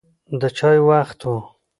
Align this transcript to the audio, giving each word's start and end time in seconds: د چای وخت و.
د 0.39 0.43
چای 0.57 0.79
وخت 0.89 1.19
و. 1.25 1.33